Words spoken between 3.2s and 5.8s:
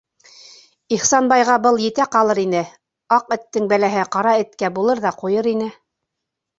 аҡ эттең бәләһе ҡара эткә булыр ҙа ҡуйыр ине.